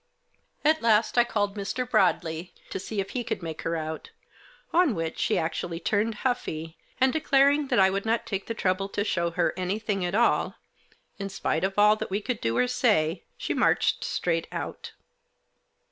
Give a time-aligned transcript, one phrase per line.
[0.65, 1.87] At last I called Mr.
[1.87, 4.09] Broadley to see if he could make her out.
[4.73, 8.89] On which she actually turned huffy, and declaring that I would not take the trouble
[8.89, 10.55] to show her anything at all,
[11.19, 14.93] in spite of all that we could do or say, she marched straight out.